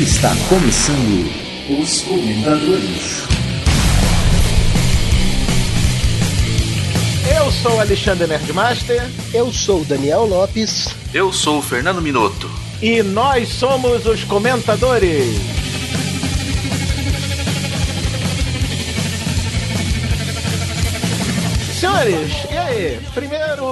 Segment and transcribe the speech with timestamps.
[0.00, 1.30] Está começando
[1.78, 3.22] os comentadores.
[7.36, 9.02] Eu sou o Alexandre Nerdmaster
[9.34, 10.88] Eu sou o Daniel Lopes.
[11.12, 12.50] Eu sou o Fernando Minotto.
[12.80, 15.36] e nós somos os comentadores.
[21.78, 23.00] Senhores, e aí?
[23.14, 23.64] Primeiro,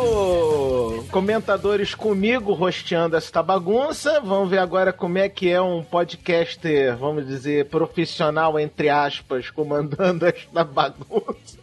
[1.08, 4.20] comentadores comigo rosteando esta bagunça.
[4.20, 10.24] Vamos ver agora como é que é um podcaster, vamos dizer, profissional, entre aspas, comandando
[10.28, 11.58] esta bagunça.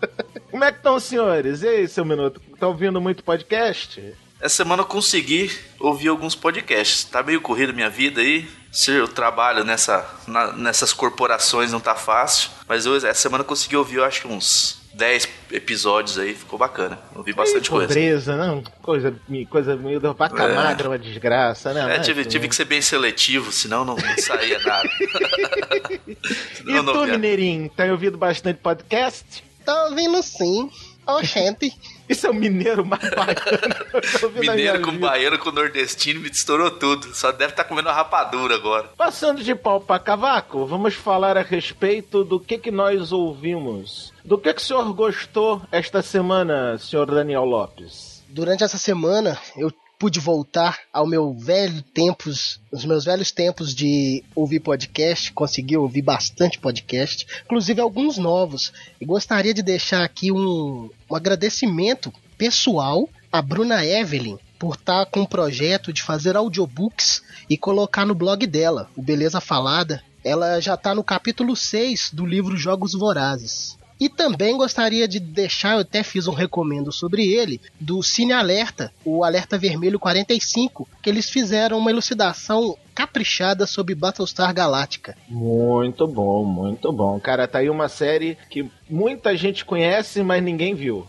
[0.51, 1.61] Como é que estão, senhores?
[1.63, 2.41] E aí, seu minuto?
[2.59, 4.13] Tá ouvindo muito podcast?
[4.41, 7.03] Essa semana eu consegui ouvir alguns podcasts.
[7.05, 8.47] Tá meio corrido minha vida aí.
[8.71, 12.49] Se eu trabalho nessa, na- nessas corporações não tá fácil.
[12.67, 16.33] Mas eu, essa semana eu consegui ouvir, eu acho uns 10 episódios aí.
[16.33, 16.97] Ficou bacana.
[17.15, 17.87] Ouvi bastante Ih, coisa.
[17.87, 18.63] Pobreza, não?
[18.81, 19.13] Coisa,
[19.49, 20.55] coisa meio da vaca É.
[20.55, 21.81] magra, uma desgraça, né?
[21.81, 24.89] É, Mas, tive, tive que ser bem seletivo, senão não, não saía nada.
[26.55, 27.13] Senão E não tu, via.
[27.13, 29.43] Mineirinho, tem ouvido bastante podcast?
[29.65, 30.69] Tá ouvindo sim.
[31.07, 31.71] Ô, gente.
[32.07, 35.07] Isso é o mineiro mais bacana eu tô Mineiro com vida.
[35.07, 37.13] baiano com nordestino me estourou tudo.
[37.15, 38.89] Só deve estar comendo uma rapadura agora.
[38.95, 44.13] Passando de pau pra cavaco, vamos falar a respeito do que que nós ouvimos.
[44.25, 48.23] Do que que o senhor gostou esta semana, senhor Daniel Lopes?
[48.27, 54.23] Durante essa semana eu pude voltar ao meu velho tempos, os meus velhos tempos de
[54.35, 58.73] ouvir podcast, consegui ouvir bastante podcast, inclusive alguns novos.
[58.99, 65.21] E gostaria de deixar aqui um, um agradecimento pessoal à Bruna Evelyn por estar com
[65.21, 70.03] o projeto de fazer audiobooks e colocar no blog dela, o Beleza Falada.
[70.23, 73.77] Ela já está no capítulo 6 do livro Jogos Vorazes.
[73.99, 78.91] E também gostaria de deixar, eu até fiz um recomendo sobre ele, do Cine Alerta,
[79.03, 85.17] o Alerta Vermelho 45, que eles fizeram uma elucidação caprichada sobre Battlestar Galactica.
[85.27, 87.19] Muito bom, muito bom.
[87.19, 91.05] Cara, tá aí uma série que muita gente conhece, mas ninguém viu.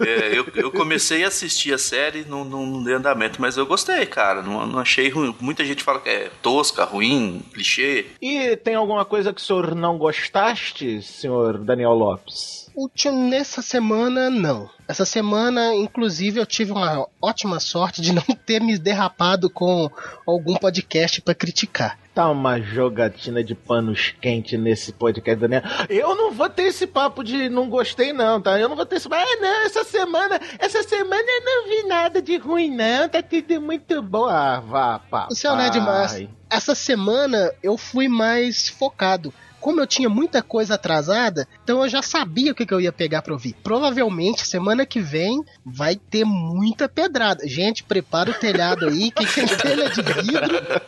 [0.00, 3.66] É, eu, eu comecei a assistir a série, não, não, não dei andamento, mas eu
[3.66, 4.42] gostei, cara.
[4.42, 5.34] Não, não achei ruim.
[5.40, 8.06] Muita gente fala que é tosca, ruim, clichê.
[8.20, 12.68] E tem alguma coisa que o senhor não gostaste, senhor Daniel Lopes?
[12.74, 14.70] Último nessa semana, não.
[14.86, 19.90] Essa semana, inclusive, eu tive uma ótima sorte de não ter me derrapado com
[20.26, 21.98] algum podcast para criticar.
[22.18, 25.62] Tá uma jogatina de panos quentes nesse podcast, Daniel.
[25.88, 28.58] Eu não vou ter esse papo de não gostei, não, tá?
[28.58, 29.06] Eu não vou ter esse.
[29.06, 33.08] Ah, não, essa semana, essa semana eu não vi nada de ruim, não.
[33.08, 34.24] Tá tudo muito bom.
[34.24, 35.28] Ah, vá, pá.
[35.30, 39.32] O seu Ned Mas, essa semana eu fui mais focado.
[39.60, 42.92] Como eu tinha muita coisa atrasada, então eu já sabia o que, que eu ia
[42.92, 43.54] pegar pra ouvir.
[43.62, 47.46] Provavelmente semana que vem vai ter muita pedrada.
[47.46, 50.80] Gente, prepara o telhado aí, que tem telha de vidro.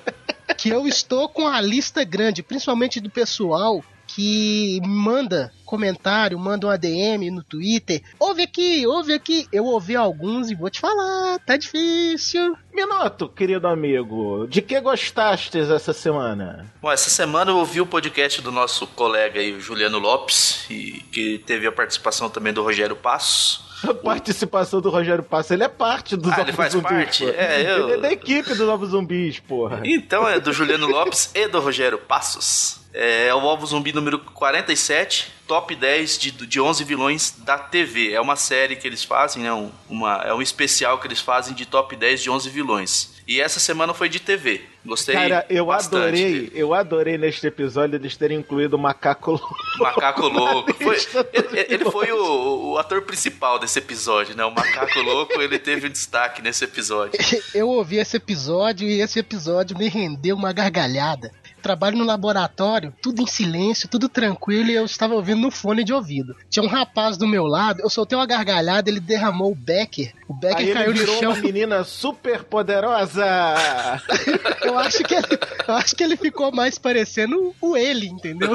[0.60, 3.82] Que eu estou com a lista grande, principalmente do pessoal
[4.14, 8.02] que manda comentário, manda um ADM no Twitter.
[8.18, 9.46] Ouve aqui, ouve aqui.
[9.52, 12.56] Eu ouvi alguns e vou te falar, tá difícil.
[12.74, 16.70] Minoto, querido amigo, de que gostastes essa semana?
[16.82, 21.02] Bom, essa semana eu ouvi o podcast do nosso colega aí, o Juliano Lopes, e
[21.12, 23.69] que teve a participação também do Rogério Passos.
[23.82, 26.88] A participação do Rogério Passo, ele é parte dos Ah, Novos ele faz Zumbis.
[26.90, 27.24] parte?
[27.30, 29.80] É, eu- Ele é da equipe dos Novos Zumbis, porra.
[29.84, 32.78] Então é do Juliano Lopes e do Rogério Passos.
[32.92, 38.12] É o Ovo Zumbi número 47, top 10 de, de 11 vilões da TV.
[38.12, 39.52] É uma série que eles fazem, né?
[39.52, 43.19] um- uma, é um especial que eles fazem de top 10 de 11 vilões.
[43.30, 44.60] E essa semana foi de TV.
[44.84, 46.52] Gostei Cara, eu bastante adorei, dele.
[46.52, 49.54] eu adorei neste episódio eles terem incluído o macaco louco.
[49.78, 50.74] Macaco Louco.
[50.74, 50.96] Foi-
[51.32, 54.44] ele, ele foi o, o ator principal desse episódio, né?
[54.44, 57.20] O Macaco Louco, ele teve um destaque nesse episódio.
[57.54, 61.30] Eu ouvi esse episódio e esse episódio me rendeu uma gargalhada.
[61.60, 65.92] Trabalho no laboratório, tudo em silêncio, tudo tranquilo e eu estava ouvindo no fone de
[65.92, 66.34] ouvido.
[66.48, 70.12] Tinha um rapaz do meu lado, eu soltei uma gargalhada, ele derramou o Becker.
[70.28, 71.32] O Becker Aí ele caiu no virou chão.
[71.32, 73.24] uma menina super poderosa.
[74.62, 75.26] Eu acho que ele,
[75.66, 78.54] eu acho que ele ficou mais parecendo o ele, entendeu?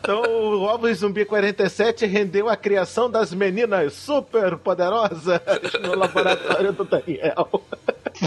[0.00, 5.40] Então o Ovos Zumbi 47 rendeu a criação das meninas super poderosas
[5.82, 7.48] no laboratório do Daniel.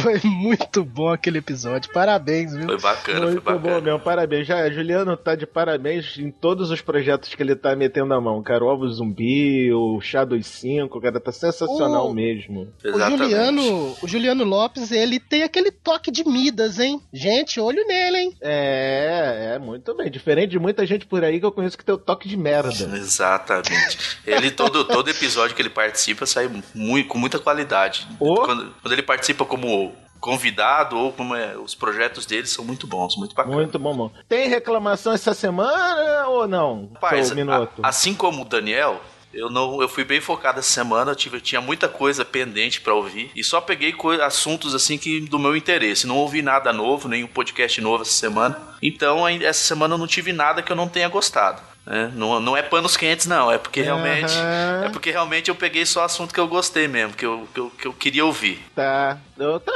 [0.01, 1.91] Foi muito bom aquele episódio.
[1.91, 2.65] Parabéns, viu?
[2.65, 3.81] Foi bacana, Muito foi bom bacana.
[3.81, 4.47] mesmo, parabéns.
[4.47, 8.41] Já, Juliano tá de parabéns em todos os projetos que ele tá metendo a mão,
[8.44, 8.63] cara.
[8.63, 12.67] O Ovo Zumbi, o Chá dos 5, cara, tá sensacional O- mesmo.
[12.83, 13.19] O Exatamente.
[13.23, 17.01] Juliano, o Juliano Lopes, ele tem aquele toque de Midas, hein?
[17.13, 18.33] Gente, olho nele, hein?
[18.41, 20.09] É, é, muito bem.
[20.11, 22.69] Diferente de muita gente por aí que eu conheço que tem o toque de merda.
[22.97, 23.97] Exatamente.
[24.25, 28.07] Ele, todo, todo episódio que ele participa, sai muito, com muita qualidade.
[28.17, 29.86] Quando, quando ele participa como
[30.19, 33.57] convidado ou como é, os projetos deles são muito bons, muito bacanas.
[33.57, 34.11] Muito bom, bom.
[34.27, 36.89] Tem reclamação essa semana ou não?
[36.93, 39.01] Rapaz, a, assim como o Daniel,
[39.33, 42.93] eu não, eu fui bem focado essa semana, eu tive, tinha muita coisa pendente para
[42.93, 43.93] ouvir e só peguei
[44.23, 46.07] assuntos assim que do meu interesse.
[46.07, 48.57] Não ouvi nada novo, nenhum podcast novo essa semana.
[48.81, 51.61] Então, essa semana eu não tive nada que eu não tenha gostado.
[51.87, 52.11] Né?
[52.13, 53.49] Não, não é panos quentes, não.
[53.49, 54.33] É porque realmente.
[54.35, 54.83] Uhum.
[54.83, 57.69] É porque realmente eu peguei só assunto que eu gostei mesmo, que eu, que eu,
[57.69, 58.61] que eu queria ouvir.
[58.75, 59.17] Tá.
[59.37, 59.71] Eu, tá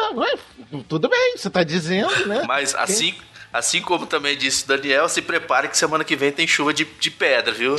[0.90, 2.44] tudo bem, você tá dizendo, né?
[2.48, 3.16] Mas assim.
[3.54, 6.86] Assim como também disse o Daniel, se prepare que semana que vem tem chuva de,
[6.86, 7.76] de pedra, viu?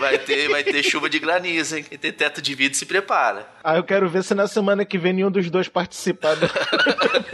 [0.00, 1.84] Vai ter, vai ter chuva de granizo, hein?
[1.88, 3.46] Quem tem teto de vidro se prepara.
[3.62, 6.46] Ah, eu quero ver se na semana que vem nenhum dos dois participar do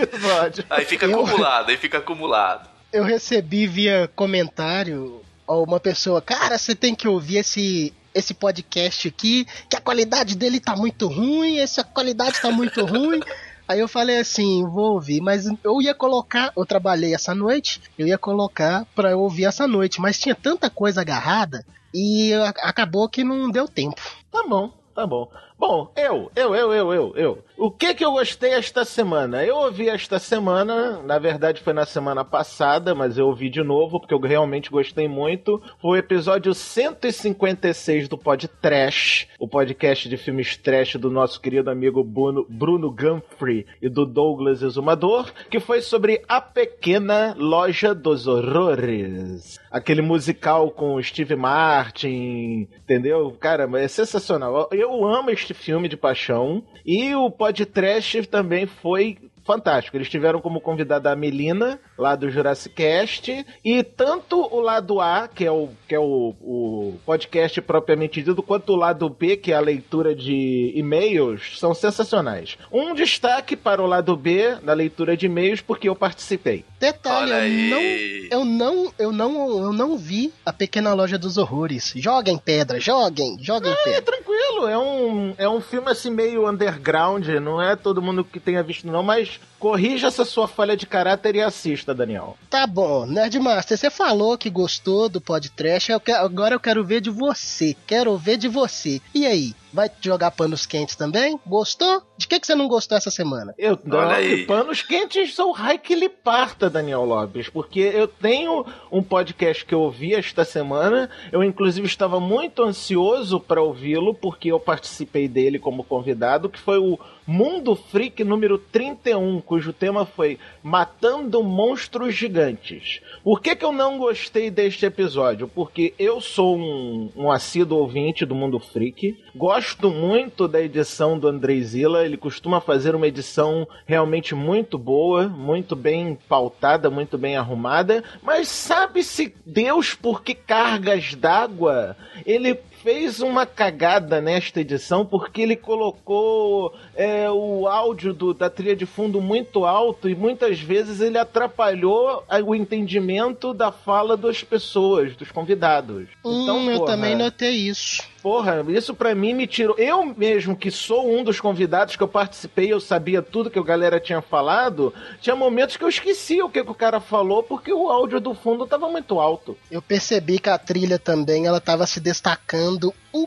[0.03, 0.67] episódio.
[0.69, 1.19] Aí fica eu...
[1.19, 2.69] acumulado, aí fica acumulado.
[2.93, 9.47] Eu recebi via comentário uma pessoa, cara, você tem que ouvir esse esse podcast aqui,
[9.71, 13.21] que a qualidade dele tá muito ruim, essa qualidade tá muito ruim.
[13.69, 18.07] Aí eu falei assim, vou ouvir, mas eu ia colocar, eu trabalhei essa noite, eu
[18.07, 23.23] ia colocar pra eu ouvir essa noite, mas tinha tanta coisa agarrada e acabou que
[23.23, 24.01] não deu tempo.
[24.33, 25.31] Tá bom, tá bom.
[25.59, 27.39] Bom, eu, eu, eu, eu, eu, eu.
[27.57, 29.45] O que que eu gostei esta semana?
[29.45, 33.99] Eu ouvi esta semana, na verdade foi na semana passada, mas eu ouvi de novo
[33.99, 35.61] porque eu realmente gostei muito.
[35.81, 41.69] Foi o episódio 156 do Pod Trash, o podcast de filmes trash do nosso querido
[41.69, 48.29] amigo Bruno, Bruno Gumphrey e do Douglas Exumador, que foi sobre A Pequena Loja dos
[48.29, 49.59] Horrores.
[49.69, 53.37] Aquele musical com Steve Martin, entendeu?
[53.41, 54.69] Cara, é sensacional.
[54.71, 56.65] Eu amo este filme de paixão.
[56.85, 59.19] E o podcast também foi
[59.49, 59.97] fantástico.
[59.97, 65.27] Eles tiveram como convidada a Melina, lá do Jurassic Cast, e tanto o lado A,
[65.27, 69.51] que é o, que é o, o podcast propriamente dito, quanto o lado B, que
[69.51, 72.59] é a leitura de e-mails, são sensacionais.
[72.71, 76.67] Um destaque para o lado B, na leitura de e-mails, porque eu participei.
[76.79, 81.95] Detalhe, eu não, eu não, eu não, eu não vi a pequena loja dos horrores.
[81.97, 83.99] Joguem pedra, joguem, joguem é, pedra.
[83.99, 88.39] É tranquilo, é um, é um filme assim meio underground, não é todo mundo que
[88.39, 92.37] tenha visto não, mas corrija essa sua falha de caráter e assista, Daniel.
[92.49, 97.77] Tá bom, Nerdmaster, você falou que gostou do podcast, agora eu quero ver de você.
[97.87, 99.01] Quero ver de você.
[99.15, 101.39] E aí, vai jogar panos quentes também?
[101.47, 102.03] Gostou?
[102.17, 103.55] De que, que você não gostou essa semana?
[103.57, 104.45] Eu não, aí.
[104.45, 109.75] panos quentes são raio que lhe parta, Daniel Lopes, porque eu tenho um podcast que
[109.75, 115.59] eu ouvi esta semana, eu inclusive estava muito ansioso para ouvi-lo, porque eu participei dele
[115.59, 123.01] como convidado, que foi o Mundo Freak número 31, cujo tema foi Matando Monstros Gigantes.
[123.23, 125.47] Por que, que eu não gostei deste episódio?
[125.47, 129.58] Porque eu sou um, um assíduo ouvinte do Mundo Freak, gosto
[129.91, 135.75] muito da edição do Andrei Zilla, ele costuma fazer uma edição realmente muito boa, muito
[135.75, 143.45] bem pautada, muito bem arrumada, mas sabe-se Deus por que cargas d'água ele fez uma
[143.45, 149.65] cagada nesta edição porque ele colocou é, o áudio do, da trilha de fundo muito
[149.65, 156.09] alto e muitas vezes ele atrapalhou o entendimento da fala das pessoas, dos convidados.
[156.25, 158.03] Hum, então, eu também notei isso.
[158.29, 159.75] Porra, isso para mim me tirou.
[159.79, 163.63] Eu mesmo, que sou um dos convidados que eu participei, eu sabia tudo que a
[163.63, 167.73] galera tinha falado, tinha momentos que eu esquecia o que, que o cara falou porque
[167.73, 169.57] o áudio do fundo tava muito alto.
[169.71, 173.27] Eu percebi que a trilha também ela tava se destacando um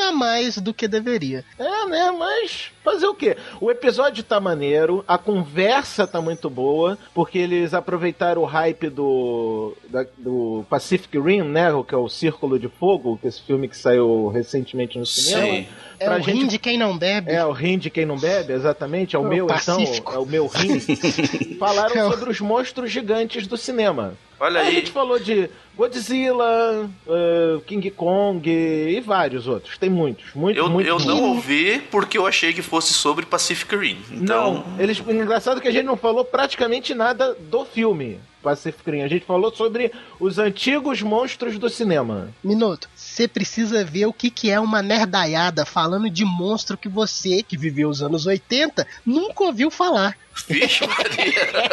[0.00, 1.44] pouquinho a mais do que deveria.
[1.58, 2.10] É, né?
[2.10, 3.36] Mas fazer o quê?
[3.60, 9.76] O episódio tá maneiro, a conversa tá muito boa, porque eles aproveitaram o hype do,
[9.88, 11.68] da, do Pacific Rim, né?
[11.86, 15.46] Que é o Círculo de Fogo, que é esse filme que saiu recentemente no cinema.
[15.46, 15.66] Sim.
[15.98, 16.30] É o gente...
[16.30, 17.30] rim de quem não bebe.
[17.30, 19.14] É, o rim de quem não bebe, exatamente.
[19.14, 20.10] É o, o meu, Pacífico.
[20.10, 20.14] então.
[20.14, 20.80] É o meu rim.
[21.60, 22.10] Falaram é o...
[22.10, 24.14] sobre os monstros gigantes do cinema.
[24.40, 24.68] Olha aí.
[24.68, 29.76] A gente falou de Godzilla, uh, King Kong e vários outros.
[29.76, 30.90] Tem muitos, muitos, eu, muitos.
[30.90, 33.98] Eu não ouvi porque eu achei que fosse sobre Pacific Rim.
[34.10, 34.64] Então...
[34.66, 38.18] Não, eles, engraçado que a gente não falou praticamente nada do filme.
[38.42, 39.02] Pacific Rim.
[39.02, 42.32] A gente falou sobre os antigos monstros do cinema.
[42.42, 42.88] Minuto.
[42.94, 47.56] Você precisa ver o que, que é uma nerdaiada falando de monstro que você, que
[47.56, 50.16] viveu os anos 80, nunca ouviu falar.
[50.48, 51.66] Vixe, Maria.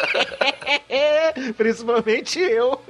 [1.56, 2.82] Principalmente eu.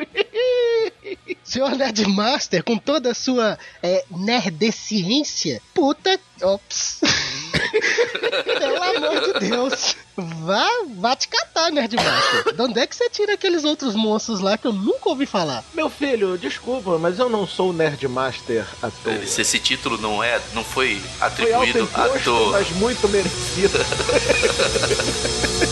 [1.44, 6.20] Senhor Nerdmaster, com toda a sua é, nerdesciência, puta.
[6.42, 7.02] Ops.
[8.60, 9.96] Pelo amor de Deus.
[10.18, 12.52] Vá, vá te catar, Nerdmaster.
[12.56, 15.64] De onde é que você tira aqueles outros monstros lá que eu nunca ouvi falar?
[15.76, 19.14] Meu filho, desculpa, mas eu não sou Nerdmaster à toa.
[19.14, 22.52] Esse, esse título não é, não foi atribuído foi a toa.
[22.54, 23.78] mas muito merecido.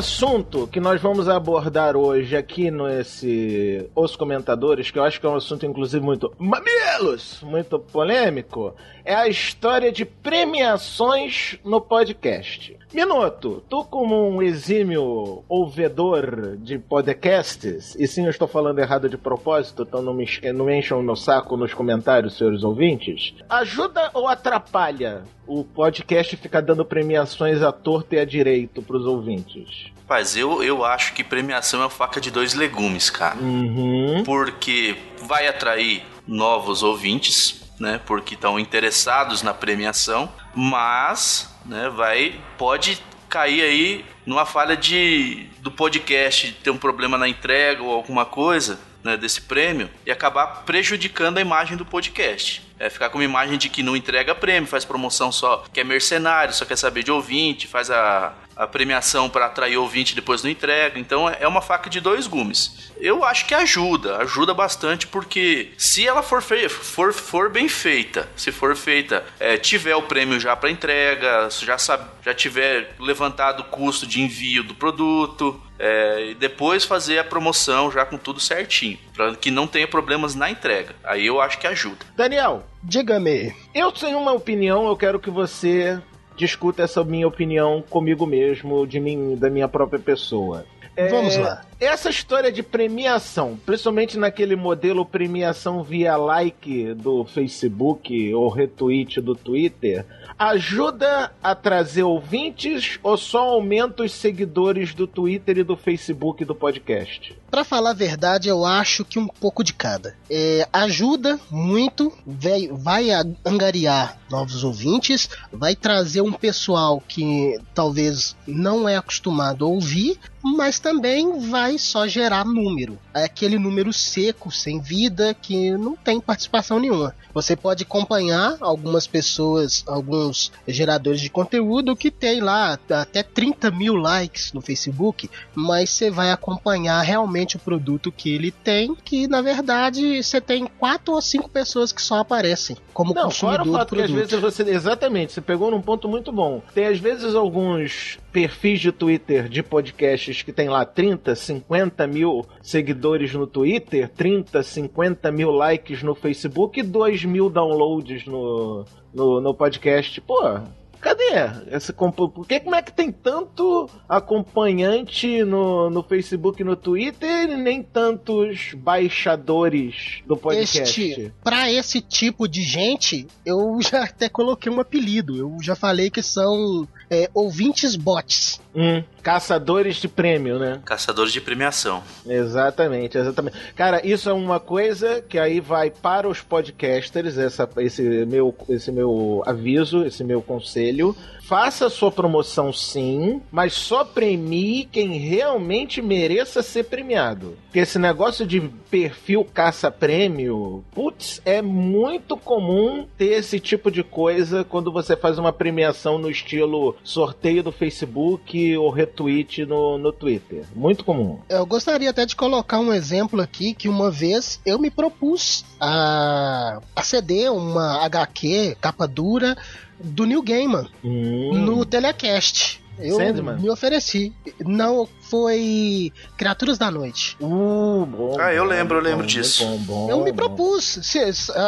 [0.00, 5.28] assunto que nós vamos abordar hoje aqui nesse Os Comentadores, que eu acho que é
[5.28, 12.76] um assunto inclusive muito mamilos, muito polêmico, é a história de premiações no podcast.
[12.92, 19.16] Minuto, tu como um exímio ouvedor de podcasts, e sim eu estou falando errado de
[19.16, 24.26] propósito, então não me, não me encham no saco nos comentários, senhores ouvintes, ajuda ou
[24.26, 29.92] atrapalha o podcast ficar dando premiações à torta e à direito pros ouvintes?
[30.10, 33.36] Rapaz, eu, eu acho que premiação é uma faca de dois legumes, cara.
[33.36, 34.24] Uhum.
[34.24, 37.98] Porque vai atrair novos ouvintes, né?
[38.04, 45.70] Porque estão interessados na premiação, mas, né, vai pode cair aí numa falha de do
[45.70, 51.38] podcast ter um problema na entrega ou alguma coisa, né, desse prêmio e acabar prejudicando
[51.38, 52.69] a imagem do podcast.
[52.80, 55.84] É ficar com uma imagem de que não entrega prêmio, faz promoção só que é
[55.84, 60.50] mercenário, só quer saber de ouvinte, faz a, a premiação para atrair ouvinte depois não
[60.50, 60.98] entrega.
[60.98, 62.90] Então é uma faca de dois gumes.
[62.98, 68.28] Eu acho que ajuda, ajuda bastante porque se ela for, feia, for, for bem feita,
[68.36, 73.60] se for feita, é, tiver o prêmio já para entrega, já, sabe, já tiver levantado
[73.60, 78.38] o custo de envio do produto, é, e depois fazer a promoção já com tudo
[78.38, 80.94] certinho, para que não tenha problemas na entrega.
[81.02, 82.04] Aí eu acho que ajuda.
[82.14, 83.54] Daniel, Diga-me.
[83.74, 86.00] eu tenho uma opinião, eu quero que você
[86.36, 90.64] discuta essa minha opinião comigo mesmo, de mim, da minha própria pessoa.
[90.96, 91.62] É, Vamos lá.
[91.80, 99.34] Essa história de premiação, principalmente naquele modelo premiação via like do Facebook ou retweet do
[99.34, 100.04] Twitter,
[100.38, 106.54] ajuda a trazer ouvintes ou só aumenta os seguidores do Twitter e do Facebook do
[106.54, 107.34] podcast?
[107.50, 110.14] Pra falar a verdade, eu acho que um pouco de cada.
[110.30, 113.08] É, ajuda muito, vai,
[113.44, 120.78] angariar novos ouvintes, vai trazer um pessoal que talvez não é acostumado a ouvir, mas
[120.78, 122.98] também vai só gerar número.
[123.14, 127.14] É aquele número seco, sem vida, que não tem participação nenhuma.
[127.32, 133.94] Você pode acompanhar algumas pessoas, alguns geradores de conteúdo que tem lá até 30 mil
[133.94, 139.40] likes no Facebook, mas você vai acompanhar realmente o produto que ele tem, que na
[139.40, 143.64] verdade você tem quatro ou cinco pessoas que só aparecem como Não, fora consumidor o
[143.64, 144.28] do fato que às produto.
[144.28, 144.70] vezes você.
[144.70, 146.62] Exatamente, você pegou num ponto muito bom.
[146.74, 151.59] Tem às vezes alguns perfis de Twitter de podcasts que tem lá 30, 50
[152.08, 158.84] mil seguidores no Twitter, 30, 50 mil likes no Facebook e 2 mil downloads no,
[159.12, 160.20] no, no podcast.
[160.20, 160.60] Pô.
[161.00, 161.74] Cadê?
[161.74, 167.50] Esse, por que, como é que tem tanto acompanhante no, no Facebook e no Twitter
[167.50, 171.32] e nem tantos baixadores do podcast?
[171.42, 175.36] Pra esse tipo de gente, eu já até coloquei um apelido.
[175.36, 178.60] Eu já falei que são é, ouvintes bots.
[178.74, 180.80] Hum, caçadores de prêmio, né?
[180.84, 182.02] Caçadores de premiação.
[182.26, 183.56] Exatamente, exatamente.
[183.74, 188.90] Cara, isso é uma coisa que aí vai para os podcasters, essa, esse, meu, esse
[188.90, 191.16] meu aviso, esse meu conselho.
[191.50, 197.58] Faça sua promoção sim, mas só premie quem realmente mereça ser premiado.
[197.64, 204.62] Porque esse negócio de perfil caça-prêmio, putz, é muito comum ter esse tipo de coisa
[204.62, 210.64] quando você faz uma premiação no estilo sorteio do Facebook ou retweet no, no Twitter.
[210.74, 211.38] Muito comum.
[211.48, 216.80] Eu gostaria até de colocar um exemplo aqui que uma vez eu me propus a,
[216.94, 219.56] a ceder uma HQ capa dura
[220.02, 221.52] do New Gaiman Hum.
[221.54, 222.79] no Telecast.
[223.02, 223.56] Eu Sandman?
[223.58, 224.32] me ofereci.
[224.60, 227.36] Não, foi Criaturas da Noite.
[227.40, 229.64] Uh, bom, Ah, eu bom, lembro, eu lembro bom, disso.
[229.64, 230.98] bom, bom, eu me propus.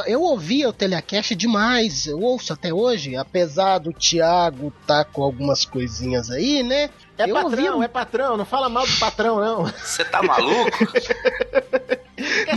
[0.06, 2.06] Eu ouvia o Telecast demais.
[2.06, 6.90] Eu ouço até hoje, apesar do Thiago tá com algumas coisinhas aí, né?
[7.18, 9.66] É eu patrão, ouvi- é patrão, não fala mal do patrão, não.
[9.66, 10.70] Você tá maluco?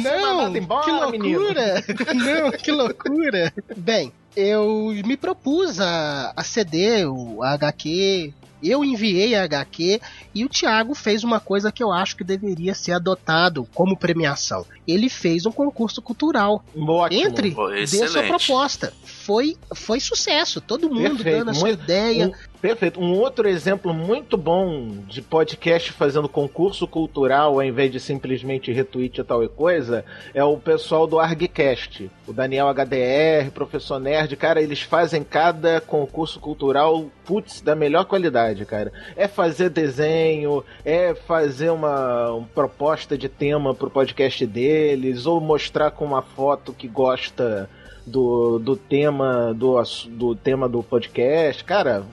[0.01, 1.83] Não, embora, que loucura!
[2.13, 3.53] Não, que loucura!
[3.75, 8.33] Bem, eu me propus a, a ceder o a HQ.
[8.65, 10.01] Eu enviei a HQ
[10.33, 14.65] e o Thiago fez uma coisa que eu acho que deveria ser adotado como premiação.
[14.87, 16.63] Ele fez um concurso cultural.
[16.75, 17.21] Ótimo.
[17.21, 18.93] Entre, Pô, dê sua proposta.
[19.25, 20.61] Foi, foi sucesso.
[20.61, 22.27] Todo mundo Perfeito, dando a sua muito- ideia.
[22.27, 22.99] Um, perfeito.
[22.99, 29.19] Um outro exemplo muito bom de podcast fazendo concurso cultural ao invés de simplesmente retweet
[29.19, 32.11] e tal e coisa é o pessoal do ArgCast.
[32.27, 38.63] O Daniel HDR, Professor Nerd, cara, eles fazem cada concurso cultural, putz, da melhor qualidade,
[38.63, 38.93] cara.
[39.15, 45.89] É fazer desenho, é fazer uma, uma proposta de tema pro podcast deles, ou mostrar
[45.89, 47.67] com uma foto que gosta
[48.05, 49.75] do, do tema do,
[50.09, 51.63] do tema do podcast.
[51.63, 52.05] Cara,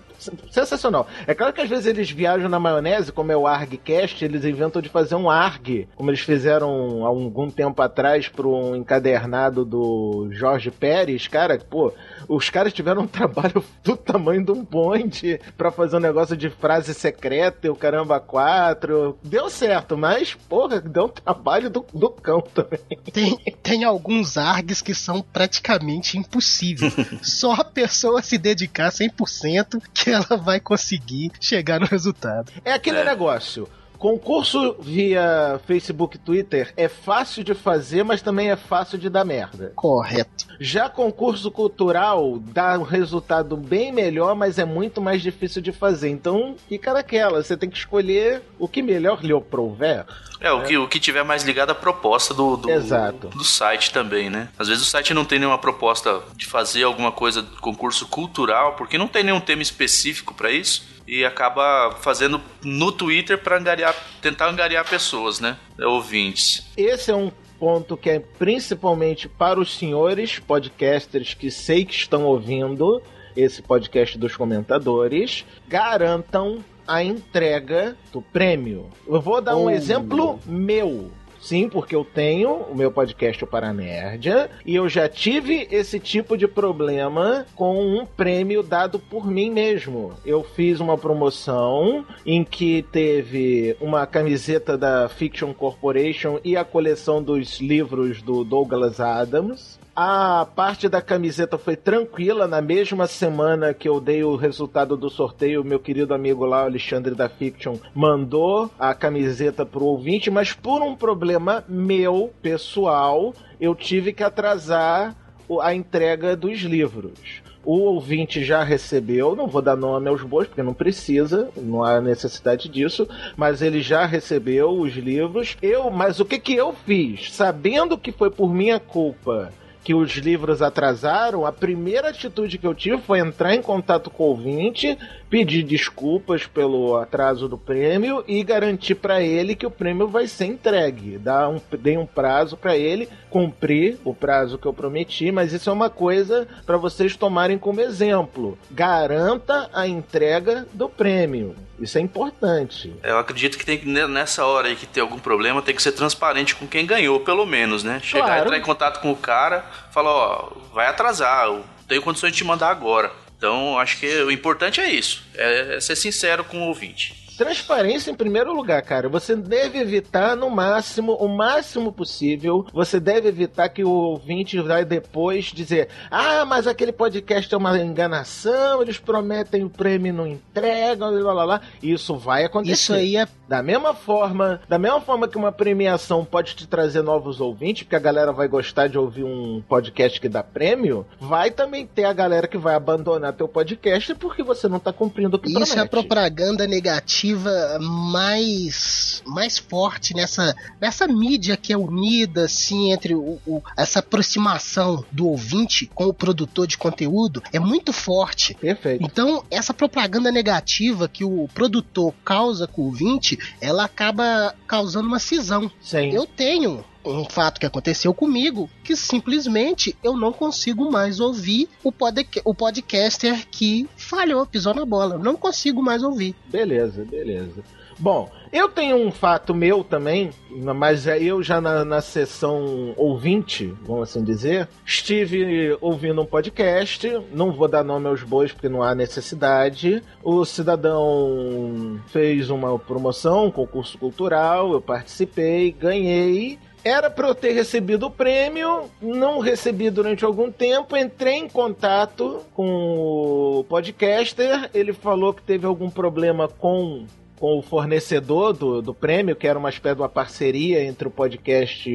[0.50, 1.07] sensacional.
[1.26, 4.83] É claro que às vezes eles viajam na maionese, como é o ArgCast, eles inventam
[4.83, 10.29] de fazer um ARG, como eles fizeram há algum tempo atrás para um encadernado do
[10.31, 11.29] Jorge Pérez.
[11.29, 11.93] Cara, pô,
[12.29, 16.50] os caras tiveram um trabalho do tamanho de um bonde para fazer um negócio de
[16.50, 19.19] frase secreta e o caramba quatro.
[19.23, 22.81] Deu certo, mas, porra, deu um trabalho do, do cão também.
[23.12, 26.95] Tem, tem alguns ARGs que são praticamente impossíveis.
[27.23, 32.52] Só a pessoa se dedicar 100% que ela vai conseguir chegar no resultado.
[32.64, 33.04] É aquele é.
[33.04, 33.69] negócio.
[34.02, 39.73] Concurso via Facebook Twitter é fácil de fazer, mas também é fácil de dar merda.
[39.76, 40.44] Correto.
[40.59, 46.09] Já concurso cultural dá um resultado bem melhor, mas é muito mais difícil de fazer.
[46.09, 50.04] Então fica naquela, você tem que escolher o que melhor lhe prover.
[50.40, 53.28] É, o, Que, o que tiver mais ligado à proposta do, do, Exato.
[53.28, 54.49] do site também, né?
[54.59, 58.99] Às vezes o site não tem nenhuma proposta de fazer alguma coisa, concurso cultural, porque
[58.99, 64.49] não tem nenhum tema específico para isso e acaba fazendo no Twitter para angariar, tentar
[64.49, 65.56] angariar pessoas, né?
[65.80, 66.66] Ouvintes.
[66.76, 72.25] Esse é um ponto que é principalmente para os senhores podcasters que sei que estão
[72.25, 73.02] ouvindo
[73.37, 78.90] esse podcast dos comentadores, garantam a entrega do prêmio.
[79.06, 79.71] Eu vou dar um oh.
[79.71, 81.11] exemplo meu.
[81.42, 86.38] Sim, porque eu tenho o meu podcast o Paranerdia e eu já tive esse tipo
[86.38, 90.12] de problema com um prêmio dado por mim mesmo.
[90.25, 97.20] Eu fiz uma promoção em que teve uma camiseta da Fiction Corporation e a coleção
[97.20, 99.82] dos livros do Douglas Adams.
[99.94, 102.49] A parte da camiseta foi tranquila.
[102.49, 107.14] Na mesma semana que eu dei o resultado do sorteio, meu querido amigo lá, Alexandre
[107.14, 114.14] da Fiction, mandou a camiseta pro ouvinte, mas por um problema meu, pessoal, eu tive
[114.14, 115.14] que atrasar
[115.61, 117.42] a entrega dos livros.
[117.62, 122.00] O ouvinte já recebeu, não vou dar nome aos bois, porque não precisa, não há
[122.00, 125.59] necessidade disso, mas ele já recebeu os livros.
[125.61, 127.31] Eu, mas o que que eu fiz?
[127.35, 129.52] Sabendo que foi por minha culpa
[129.83, 134.25] que os livros atrasaram, a primeira atitude que eu tive foi entrar em contato com
[134.25, 134.97] o ouvinte,
[135.29, 140.47] pedir desculpas pelo atraso do prêmio e garantir para ele que o prêmio vai ser
[140.47, 141.18] entregue.
[141.18, 145.73] Um, dei um prazo para ele cumprir o prazo que eu prometi, mas isso é
[145.73, 148.59] uma coisa para vocês tomarem como exemplo.
[148.71, 151.57] Garanta a entrega do prêmio.
[151.83, 152.95] Isso é importante.
[153.03, 155.92] Eu acredito que tem que, nessa hora aí que tem algum problema, tem que ser
[155.92, 158.01] transparente com quem ganhou, pelo menos, né?
[158.03, 158.42] Chegar, claro.
[158.42, 162.45] entrar em contato com o cara, falar, ó, vai atrasar, eu tenho condições de te
[162.45, 163.11] mandar agora.
[163.37, 167.21] Então, acho que o importante é isso, é ser sincero com o ouvinte.
[167.37, 169.09] Transparência em primeiro lugar, cara.
[169.09, 174.85] Você deve evitar no máximo, o máximo possível, você deve evitar que o ouvinte vai
[174.85, 180.27] depois dizer: "Ah, mas aquele podcast é uma enganação, eles prometem o prêmio e não
[180.27, 181.61] entregam, blá blá blá".
[181.83, 182.73] Isso vai acontecer.
[182.75, 187.03] Isso aí é da mesma forma, da mesma forma que uma premiação pode te trazer
[187.03, 191.51] novos ouvintes, porque a galera vai gostar de ouvir um podcast que dá prêmio, vai
[191.51, 195.38] também ter a galera que vai abandonar teu podcast porque você não tá cumprindo o
[195.38, 195.79] que Isso promete.
[195.79, 203.14] é propaganda negativa narrativa mais mais forte nessa nessa mídia que é unida assim entre
[203.14, 208.54] o, o, essa aproximação do ouvinte com o produtor de conteúdo é muito forte.
[208.54, 209.04] Perfeito.
[209.04, 215.18] Então essa propaganda negativa que o produtor causa com o ouvinte, ela acaba causando uma
[215.18, 215.70] cisão.
[215.80, 216.11] Sim.
[216.11, 221.90] Eu tenho um fato que aconteceu comigo que simplesmente eu não consigo mais ouvir o,
[221.90, 225.16] pod o podcaster que falhou, pisou na bola.
[225.16, 226.35] Não consigo mais ouvir.
[226.51, 227.62] Beleza, beleza.
[227.98, 233.72] Bom, eu tenho um fato meu também, mas é eu já na, na sessão ouvinte,
[233.83, 238.83] vamos assim dizer, estive ouvindo um podcast, não vou dar nome aos bois porque não
[238.83, 240.03] há necessidade.
[240.22, 247.53] O cidadão fez uma promoção, um concurso cultural, eu participei, ganhei era para eu ter
[247.53, 254.92] recebido o prêmio, não recebi durante algum tempo, entrei em contato com o podcaster, ele
[254.92, 257.07] falou que teve algum problema com
[257.42, 261.11] com o fornecedor do, do prêmio, que era uma espécie de uma parceria entre o
[261.11, 261.90] podcast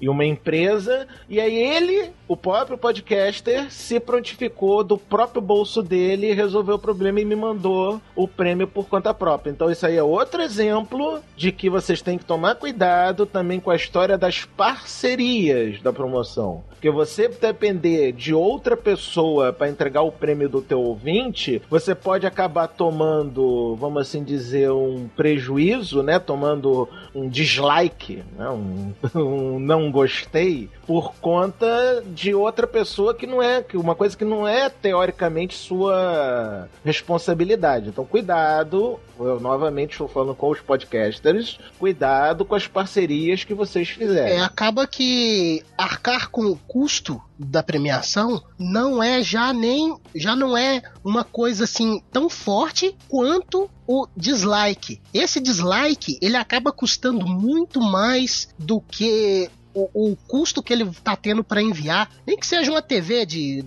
[0.00, 1.08] e uma empresa.
[1.28, 7.20] E aí ele, o próprio podcaster, se prontificou do próprio bolso dele resolveu o problema
[7.20, 9.50] e me mandou o prêmio por conta própria.
[9.50, 13.72] Então isso aí é outro exemplo de que vocês têm que tomar cuidado também com
[13.72, 16.62] a história das parcerias da promoção.
[16.82, 22.26] Porque você depender de outra pessoa para entregar o prêmio do teu ouvinte, você pode
[22.26, 26.18] acabar tomando, vamos assim dizer, um prejuízo, né?
[26.18, 28.48] Tomando um dislike, né?
[28.48, 34.24] um, um não gostei, por conta de outra pessoa que não é, uma coisa que
[34.24, 37.90] não é teoricamente sua responsabilidade.
[37.90, 43.88] Então, cuidado, eu novamente estou falando com os podcasters, cuidado com as parcerias que vocês
[43.88, 44.38] fizerem.
[44.38, 50.82] É, acaba que arcar com custo da premiação não é já nem já não é
[51.04, 54.98] uma coisa assim tão forte quanto o dislike.
[55.12, 61.14] Esse dislike, ele acaba custando muito mais do que o, o, custo que ele está
[61.14, 63.64] tendo para enviar, nem que seja uma TV de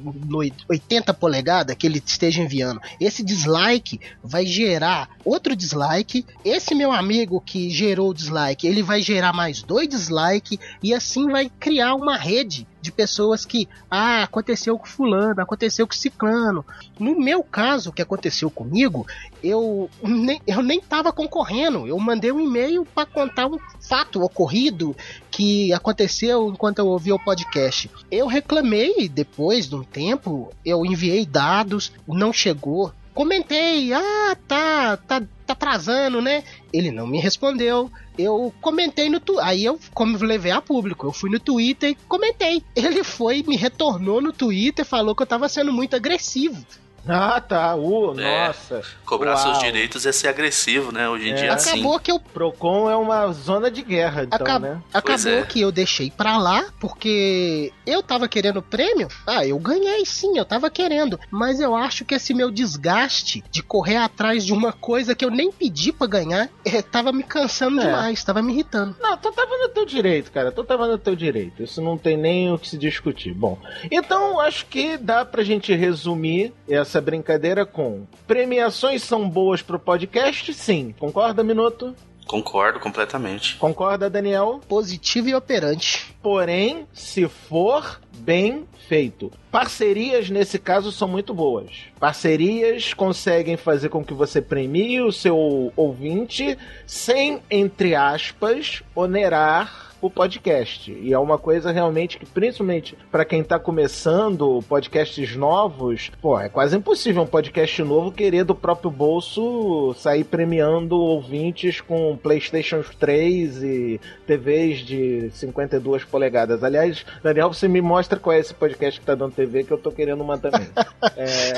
[0.68, 6.26] 80 polegadas que ele esteja enviando, esse dislike vai gerar outro dislike.
[6.44, 11.28] Esse meu amigo que gerou o dislike, ele vai gerar mais dois dislikes e assim
[11.28, 16.64] vai criar uma rede de pessoas que, ah, aconteceu com fulano, aconteceu com ciclano.
[17.00, 19.08] No meu caso, o que aconteceu comigo,
[19.44, 21.88] eu nem, eu nem tava concorrendo.
[21.88, 24.96] Eu mandei um e-mail para contar um fato ocorrido
[25.32, 27.90] que aconteceu enquanto eu ouvi o podcast.
[28.12, 32.94] Eu reclamei depois de um tempo, eu enviei dados, não chegou.
[33.16, 36.44] Comentei, ah, tá, tá, tá atrasando, né?
[36.72, 39.46] Ele não me respondeu eu comentei no Twitter.
[39.46, 42.64] Aí eu, como levei a público, eu fui no Twitter e comentei.
[42.76, 46.66] Ele foi, me retornou no Twitter, falou que eu tava sendo muito agressivo.
[47.08, 47.76] Ah, tá.
[47.76, 48.82] Uh, é, nossa.
[49.06, 49.44] Cobrar Uau.
[49.44, 51.08] seus direitos é ser agressivo, né?
[51.08, 51.36] Hoje em é.
[51.36, 51.70] dia, assim.
[51.72, 52.20] Acabou que eu...
[52.20, 54.64] Procon é uma zona de guerra, então, Acab...
[54.64, 54.82] né?
[54.94, 55.44] Acabou é.
[55.44, 59.08] que eu deixei pra lá, porque eu tava querendo prêmio.
[59.26, 61.20] Ah, eu ganhei sim, eu tava querendo.
[61.30, 65.32] Mas eu acho que esse meu desgaste de correr atrás de uma coisa que eu
[65.32, 67.86] nem pedi pra ganhar, é, tava me cansando é.
[67.86, 68.96] demais, tava me irritando.
[69.00, 70.52] Não, tu tava no teu direito, cara.
[70.52, 71.64] Tu tava no teu direito.
[71.64, 73.34] Isso não tem nem o que se discutir.
[73.34, 73.58] Bom,
[73.92, 79.78] então acho que dá pra gente resumir essa essa brincadeira com premiações são boas pro
[79.78, 80.54] podcast?
[80.54, 80.96] Sim.
[80.98, 81.94] Concorda, Minuto?
[82.26, 83.58] Concordo completamente.
[83.58, 84.62] Concorda, Daniel?
[84.66, 86.16] Positivo e operante.
[86.24, 89.30] Porém, se for bem feito.
[89.52, 91.70] Parcerias, nesse caso, são muito boas.
[92.00, 100.10] Parcerias conseguem fazer com que você premie o seu ouvinte sem, entre aspas, onerar o
[100.10, 100.92] podcast.
[100.92, 106.50] E é uma coisa realmente que, principalmente para quem tá começando podcasts novos, pô, é
[106.50, 113.64] quase impossível um podcast novo querer do próprio bolso sair premiando ouvintes com PlayStation 3
[113.64, 116.64] e TVs de 52 polegadas.
[116.64, 119.78] Aliás, Daniel, você me mostra qual é esse podcast que tá dando TV que eu
[119.78, 120.68] tô querendo uma também.
[121.18, 121.54] é...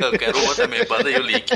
[0.04, 1.50] eu quero uma também, manda aí o link.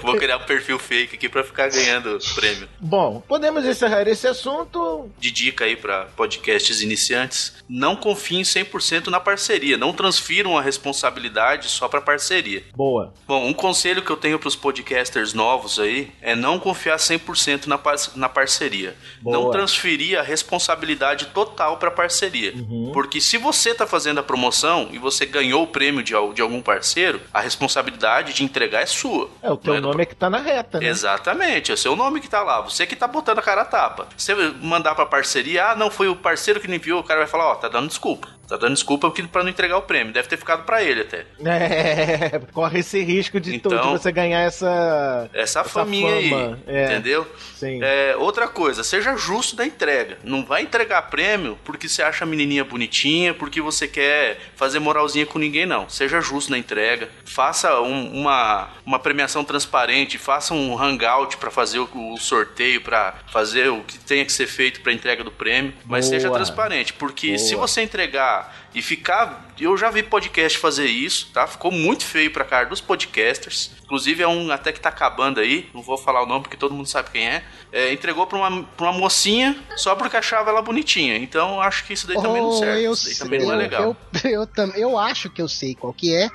[0.00, 2.68] Vou criar um perfil fake aqui para ficar ganhando prêmio.
[2.80, 9.18] Bom, podemos encerrar esse assunto de dica aí para podcasts iniciantes, não confiem 100% na
[9.18, 12.62] parceria, não transfiram a responsabilidade só para parceria.
[12.74, 13.14] Boa.
[13.26, 17.66] Bom, um conselho que eu tenho para os podcasters novos aí é não confiar 100%
[17.66, 18.94] na, par na parceria.
[19.22, 19.36] Boa.
[19.36, 22.52] Não transferir a responsabilidade total para parceria.
[22.54, 22.90] Uhum.
[22.92, 26.60] Porque se você está fazendo a promoção e você ganhou o prêmio de, de algum
[26.60, 29.30] parceiro, a responsabilidade de entregar é sua.
[29.42, 30.02] É, o teu é nome do...
[30.02, 30.86] é que tá na reta, né?
[30.86, 32.60] Exatamente, é o seu nome que tá lá.
[32.60, 34.06] Você que tá botando a cara a tapa.
[34.16, 37.28] Você mandar pra parceria, ah, não, foi o parceiro que me enviou, o cara vai
[37.28, 38.28] falar, ó, oh, tá dando desculpa.
[38.48, 40.12] Tá dando desculpa para não entregar o prêmio.
[40.12, 41.24] Deve ter ficado para ele até.
[41.44, 45.28] É, corre esse risco de, então, de você ganhar essa.
[45.32, 46.58] Essa, essa faminha fama.
[46.66, 46.74] aí.
[46.74, 46.84] É.
[46.86, 47.26] Entendeu?
[47.54, 47.80] Sim.
[47.82, 50.18] É, outra coisa, seja justo da entrega.
[50.22, 55.26] Não vai entregar prêmio porque você acha a menininha bonitinha, porque você quer fazer moralzinha
[55.26, 55.88] com ninguém, não.
[55.88, 57.08] Seja justo na entrega.
[57.24, 63.14] Faça um, uma, uma premiação transparente, faça um hangout para fazer o, o sorteio, para
[63.32, 65.72] fazer o que tenha que ser feito para entrega do prêmio.
[65.84, 66.20] Mas Boa.
[66.20, 67.38] seja transparente, porque Boa.
[67.38, 68.42] se você entregar ah,
[68.74, 69.52] e ficar.
[69.58, 71.46] Eu já vi podcast fazer isso, tá?
[71.46, 73.70] Ficou muito feio pra cara dos podcasters.
[73.84, 76.74] Inclusive é um até que tá acabando aí, não vou falar o nome porque todo
[76.74, 77.44] mundo sabe quem é.
[77.70, 81.16] é entregou pra uma, pra uma mocinha só porque achava ela bonitinha.
[81.16, 82.84] Então acho que isso daí também oh, não serve.
[82.90, 83.96] isso daí também eu, não é legal.
[84.24, 86.28] Eu, eu, eu, eu acho que eu sei qual que é,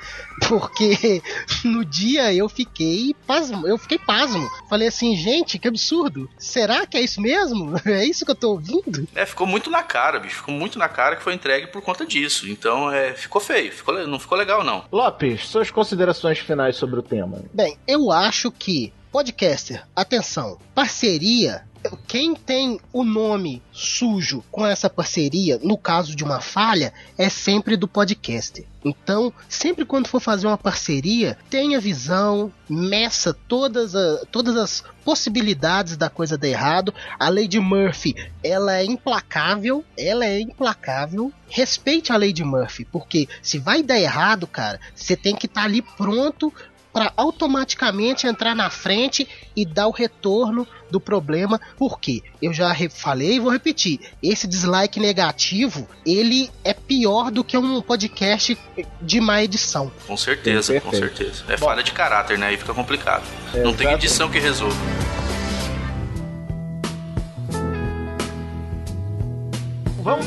[0.48, 1.22] porque
[1.66, 4.50] no dia eu fiquei pasmo, eu fiquei pasmo.
[4.70, 6.30] Falei assim, gente, que absurdo.
[6.38, 7.78] Será que é isso mesmo?
[7.90, 9.08] É isso que eu tô ouvindo?
[9.16, 10.38] É, ficou muito na cara, bicho.
[10.38, 12.29] Ficou muito na cara que foi entregue por conta disso.
[12.44, 13.72] Então, é, ficou feio.
[13.72, 14.86] Ficou, não ficou legal, não.
[14.92, 17.42] Lopes, suas considerações finais sobre o tema.
[17.54, 21.64] Bem, eu acho que Podcaster, atenção, parceria
[22.08, 27.78] quem tem o nome sujo com essa parceria, no caso de uma falha, é sempre
[27.78, 28.66] do podcast.
[28.84, 35.98] Então, sempre quando for fazer uma parceria, tenha visão, meça todas, a, todas as possibilidades
[35.98, 36.94] da coisa dar errado.
[37.20, 41.32] A Lady Murphy, ela é implacável, ela é implacável.
[41.50, 45.68] Respeite a Lady Murphy, porque se vai dar errado, cara, você tem que estar tá
[45.68, 46.54] ali pronto
[46.92, 51.60] para automaticamente entrar na frente e dar o retorno do problema.
[51.78, 57.58] Porque eu já falei e vou repetir: esse dislike negativo ele é pior do que
[57.58, 58.58] um podcast
[59.02, 59.92] de má edição.
[60.08, 61.44] Com certeza, com certeza.
[61.48, 62.48] É Bom, falha de caráter, né?
[62.48, 63.24] Aí fica complicado.
[63.54, 64.99] É, Não tem edição que resolva.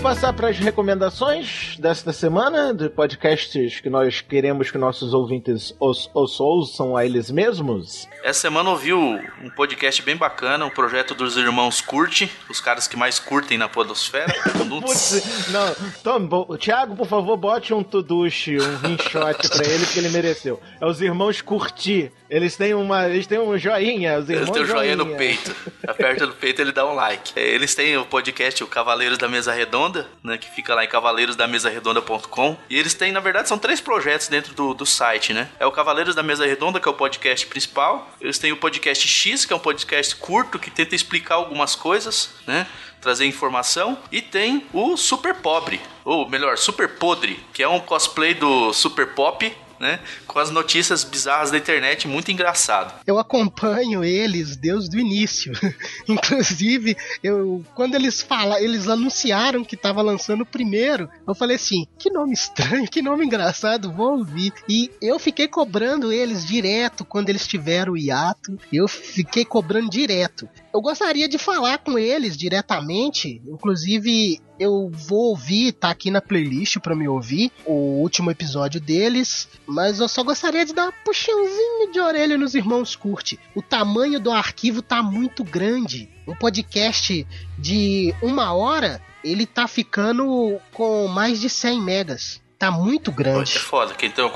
[0.02, 6.10] Passar para as recomendações desta semana, de podcasts que nós queremos que nossos ouvintes os,
[6.12, 8.08] os ouçam a eles mesmos.
[8.24, 12.96] Essa semana ouviu um podcast bem bacana, um projeto dos irmãos Curte, os caras que
[12.96, 14.34] mais curtem na podosfera.
[14.68, 20.08] Putz, não, Tom, Thiago, por favor, bote um tuduche, um rinshot para ele, porque ele
[20.08, 20.60] mereceu.
[20.80, 22.10] É os irmãos Curti.
[22.32, 25.16] Eles têm uma, eles têm um joinha, os irmãos Eles têm um joinha, joinha no
[25.18, 25.54] peito.
[25.86, 27.38] Aperta no peito, ele dá um like.
[27.38, 32.56] Eles têm o podcast o Cavaleiros da Mesa Redonda, né, que fica lá em cavaleirosdamesaredonda.com.
[32.70, 35.46] E eles têm, na verdade, são três projetos dentro do, do site, né?
[35.60, 38.10] É o Cavaleiros da Mesa Redonda, que é o podcast principal.
[38.18, 42.30] Eles têm o podcast X, que é um podcast curto que tenta explicar algumas coisas,
[42.46, 42.66] né?
[43.02, 43.98] Trazer informação.
[44.10, 49.08] E tem o Super Pobre, ou melhor, Super Podre, que é um cosplay do Super
[49.08, 49.98] Pop, né?
[50.28, 52.94] Com as notícias bizarras da internet, muito engraçado.
[53.04, 55.52] Eu acompanho eles desde o início.
[56.08, 61.84] Inclusive, eu quando eles falam, eles anunciaram que estava lançando o primeiro, eu falei assim:
[61.98, 64.52] que nome estranho, que nome engraçado, vou ouvir.
[64.68, 68.56] E eu fiquei cobrando eles direto quando eles tiveram o hiato.
[68.72, 70.48] Eu fiquei cobrando direto.
[70.72, 76.78] Eu gostaria de falar com eles diretamente, inclusive eu vou ouvir, tá aqui na playlist
[76.78, 81.90] para me ouvir o último episódio deles, mas eu só gostaria de dar uma puxãozinha
[81.90, 83.40] de orelha nos irmãos Curte.
[83.56, 86.08] O tamanho do arquivo tá muito grande.
[86.28, 87.26] Um podcast
[87.58, 93.56] de uma hora, ele tá ficando com mais de 100 megas tá muito grande.
[93.56, 93.92] É foda.
[93.92, 94.30] Quem tem, uma,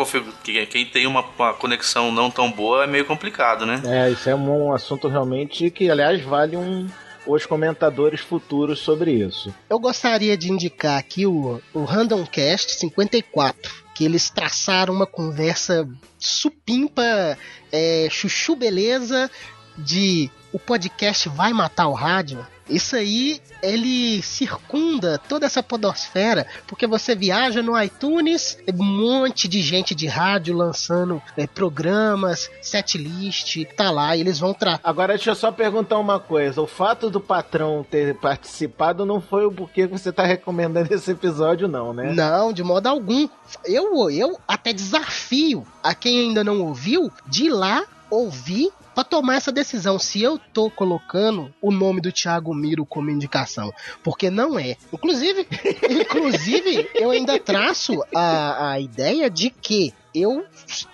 [0.69, 3.81] quem tem uma, uma, conexão não tão boa é meio complicado, né?
[3.85, 6.89] É, isso é um assunto realmente que, aliás, vale um,
[7.27, 9.53] os comentadores futuros sobre isso.
[9.69, 17.37] Eu gostaria de indicar aqui o, o Randomcast 54, que eles traçaram uma conversa supimpa,
[17.73, 19.31] é, chuchu beleza,
[19.77, 22.47] de o podcast vai matar o rádio.
[22.67, 29.61] Isso aí, ele circunda toda essa podosfera, porque você viaja no iTunes, um monte de
[29.61, 34.81] gente de rádio lançando é, programas, setlist, tá lá, e eles vão tra...
[34.83, 39.45] Agora deixa eu só perguntar uma coisa, o fato do patrão ter participado não foi
[39.45, 42.15] o porquê que você tá recomendando esse episódio não, né?
[42.15, 43.29] Não, de modo algum.
[43.63, 49.35] Eu, eu até desafio a quem ainda não ouviu de ir lá ouvir para tomar
[49.35, 53.71] essa decisão se eu tô colocando o nome do Thiago Miro como indicação,
[54.03, 54.75] porque não é.
[54.91, 55.47] Inclusive,
[55.91, 60.47] inclusive eu ainda traço a, a ideia de que eu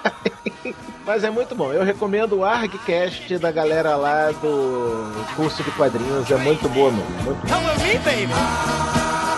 [1.06, 1.70] Mas é muito bom.
[1.72, 6.30] Eu recomendo o ArgCast da galera lá do curso de quadrinhos.
[6.30, 7.10] É muito boa mesmo.
[7.22, 7.60] Muito boa.
[7.60, 8.32] Come with me, baby!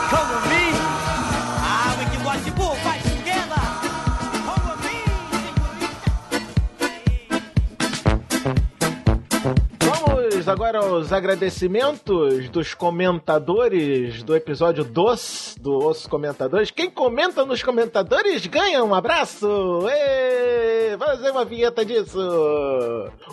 [0.08, 0.70] Come with me!
[1.58, 2.76] Ah, we can watch the bull
[10.66, 16.72] agora aos agradecimentos dos comentadores do episódio dos do Os Comentadores.
[16.72, 19.46] Quem comenta nos comentadores ganha um abraço!
[19.88, 20.96] Êêê!
[20.98, 22.18] Fazer uma vinheta disso!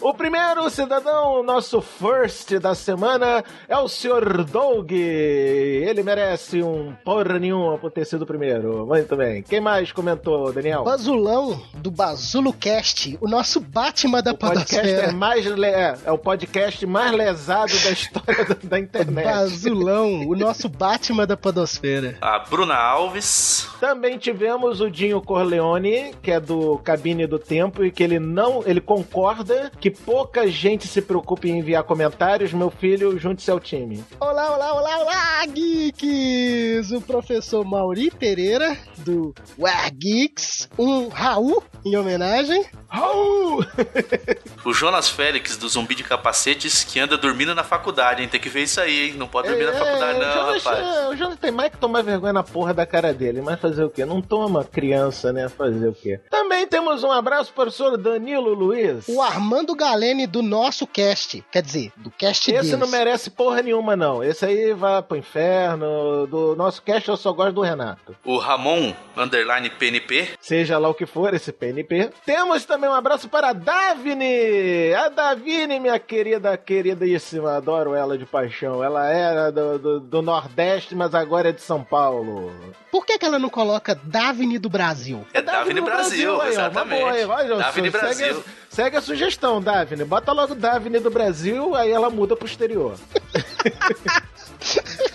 [0.01, 4.43] O primeiro cidadão, nosso first da semana, é o Sr.
[4.43, 4.91] Doug.
[4.91, 8.85] Ele merece um porra nenhuma por ter sido o primeiro.
[8.85, 9.41] Muito bem.
[9.41, 10.83] Quem mais comentou, Daniel?
[10.83, 16.85] Bazulão do BazuloCast, o nosso Batman da o podcast é mais é, é o podcast
[16.85, 19.25] mais lesado da história da, da internet.
[19.25, 22.17] Bazulão, o nosso Batman da podosfera.
[22.21, 23.67] A Bruna Alves.
[23.79, 28.63] Também tivemos o Dinho Corleone, que é do Cabine do Tempo, e que ele não.
[28.65, 32.53] ele concorda que pouca gente se preocupe em enviar comentários.
[32.53, 34.03] Meu filho, junte-se ao time.
[34.19, 36.91] Olá, olá, olá, olá, geeks!
[36.91, 42.65] O professor Mauri Pereira, do War Geeks, um Raul em homenagem.
[42.87, 43.65] Raul!
[44.65, 48.27] o Jonas Félix, do Zumbi de Capacetes, que anda dormindo na faculdade, hein?
[48.29, 49.13] Tem que ver isso aí, hein?
[49.15, 50.87] Não pode dormir é, na faculdade, não, Jonas, rapaz.
[50.87, 53.83] É, o Jonas tem mais que tomar vergonha na porra da cara dele, mas fazer
[53.83, 54.05] o quê?
[54.05, 55.49] Não toma criança, né?
[55.49, 56.19] Fazer o quê?
[56.29, 59.07] Também temos um abraço para o senhor Danilo Luiz.
[59.07, 61.43] O Armando Galene do nosso cast.
[61.51, 62.79] Quer dizer, do cast Esse deles.
[62.79, 64.23] não merece porra nenhuma, não.
[64.23, 66.27] Esse aí vai pro inferno.
[66.27, 68.15] Do nosso cast eu só gosto do Renato.
[68.23, 70.29] O Ramon, underline PNP.
[70.39, 72.11] Seja lá o que for esse PNP.
[72.25, 74.52] Temos também um abraço para a Davine.
[74.97, 77.57] A Davine, minha querida, queridíssima.
[77.57, 78.83] Adoro ela de paixão.
[78.83, 82.51] Ela era do, do, do Nordeste, mas agora é de São Paulo.
[82.91, 85.25] Por que, que ela não coloca Davine do Brasil?
[85.33, 86.99] É Davine, Brasil, Brasil aí, exatamente.
[86.99, 88.43] Boa, aí, vai, Davine segue, Brasil.
[88.69, 90.03] Segue a sugestão, Davine.
[90.03, 92.97] Bota logo Davine do Brasil, aí ela muda pro exterior.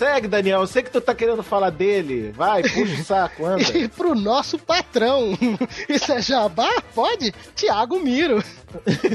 [0.00, 0.60] Segue, Daniel.
[0.62, 2.32] Eu sei que tu tá querendo falar dele.
[2.32, 3.76] Vai, puxa o saco, anda.
[3.76, 5.36] e pro nosso patrão.
[5.86, 6.70] Isso é jabá?
[6.94, 7.34] Pode?
[7.54, 8.42] Tiago Miro.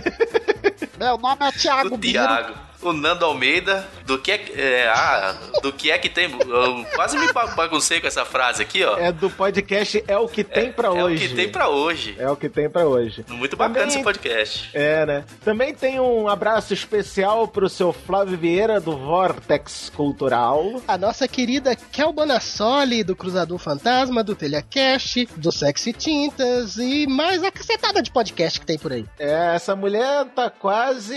[0.99, 2.11] Meu nome é Tiago Miro.
[2.11, 2.53] Tiago
[2.85, 6.31] o Nando Almeida do que é, é, ah, do que é que tem.
[6.31, 8.97] Eu quase me baguncei com essa frase aqui, ó.
[8.97, 11.23] É do podcast É o que tem é, para hoje.
[11.23, 12.15] É o que tem para hoje.
[12.19, 13.25] É o que tem para hoje.
[13.27, 14.69] Muito bacana Também, esse podcast.
[14.73, 15.25] É, né?
[15.43, 20.81] Também tem um abraço especial pro seu Flávio Vieira do Vortex Cultural.
[20.87, 27.43] A nossa querida Kel Bonassoli do Cruzador Fantasma, do Telecast, do Sexy Tintas e mais
[27.43, 29.05] a cacetada de podcast que tem por aí.
[29.17, 31.15] É, essa mulher tá quase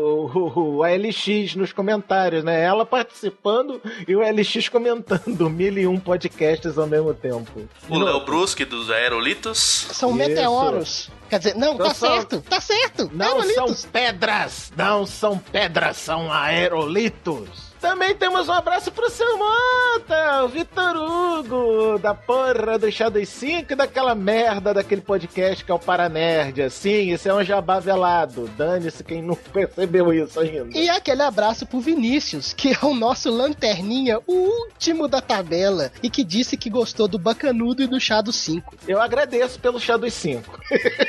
[0.00, 1.97] o, o LX nos comentários,
[2.42, 2.62] né?
[2.62, 7.68] Ela participando e o LX comentando mil e um podcasts ao mesmo tempo.
[7.88, 9.58] O Léo Brusque dos Aerolitos.
[9.92, 10.18] São Isso.
[10.18, 11.10] meteoros.
[11.28, 12.08] Quer dizer, não, tá são...
[12.08, 13.10] certo, tá certo.
[13.12, 13.78] Não aerolitos.
[13.80, 17.67] são pedras, não são pedras, são aerolitos.
[17.80, 23.72] Também temos um abraço pro seu Mota, o Vitor Hugo, da porra do Shadow 5
[23.72, 26.60] e daquela merda daquele podcast que é o Paranerd.
[26.60, 28.48] Assim, isso é um jabá velado.
[28.56, 30.76] Dane-se quem não percebeu isso ainda.
[30.76, 36.10] E aquele abraço pro Vinícius, que é o nosso lanterninha, o último da tabela, e
[36.10, 38.74] que disse que gostou do Bacanudo e do Shadow 5.
[38.88, 40.60] Eu agradeço pelo Shadow 5.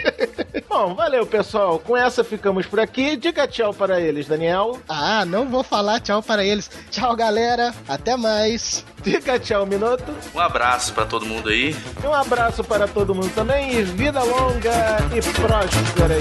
[0.70, 1.80] Bom, valeu, pessoal.
[1.80, 3.18] Com essa ficamos por aqui.
[3.18, 4.80] Diga tchau para eles, Daniel.
[4.88, 6.70] Ah, não vou falar tchau para eles eles.
[6.92, 7.74] Tchau, galera.
[7.88, 8.86] Até mais.
[9.02, 10.14] Fica tchau, Minuto.
[10.36, 11.76] Um abraço para todo mundo aí.
[12.04, 13.74] Um abraço para todo mundo também.
[13.74, 16.16] E vida longa e próspera.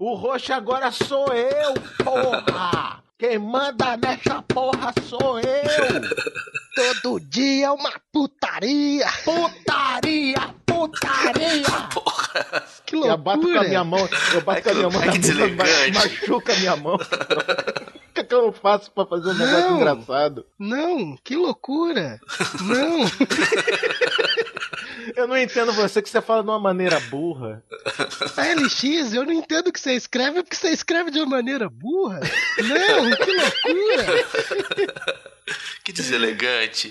[0.00, 3.02] O roxo agora sou eu, porra!
[3.16, 5.42] Quem manda nessa porra sou eu!
[6.74, 9.06] Todo dia é uma putaria.
[9.24, 10.54] Putaria!
[10.64, 11.64] Putaria!
[11.92, 12.64] Porra.
[12.86, 13.16] Que Eu loucura.
[13.18, 16.56] bato com a minha mão, eu bato Ai, com a minha mão que machuca a
[16.56, 16.94] minha mão.
[16.94, 19.76] O que, é que eu não faço pra fazer um negócio Não.
[19.76, 20.46] engraçado?
[20.58, 22.18] Não, que loucura.
[22.62, 23.00] Não.
[25.16, 27.62] Eu não entendo você que você fala de uma maneira burra.
[28.36, 31.68] A LX, eu não entendo o que você escreve porque você escreve de uma maneira
[31.68, 32.20] burra.
[32.58, 35.22] Não, que loucura.
[35.84, 36.88] Que deselegante.